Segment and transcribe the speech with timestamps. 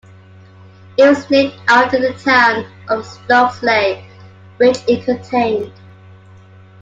[0.97, 4.03] It was named after the town of Stokesley,
[4.57, 5.71] which it contained.